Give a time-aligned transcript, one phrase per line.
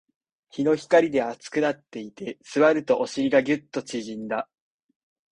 [0.49, 4.49] 日の光で熱くなっていて、座るとお尻がギュッと縮んだ